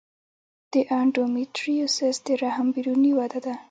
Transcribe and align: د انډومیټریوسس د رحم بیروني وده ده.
د 0.71 0.73
انډومیټریوسس 0.99 2.15
د 2.25 2.27
رحم 2.41 2.67
بیروني 2.73 3.11
وده 3.19 3.39
ده. 3.45 3.53